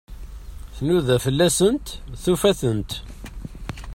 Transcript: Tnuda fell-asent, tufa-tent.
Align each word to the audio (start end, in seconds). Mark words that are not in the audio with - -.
Tnuda 0.75 1.15
fell-asent, 1.25 1.85
tufa-tent. 2.23 2.91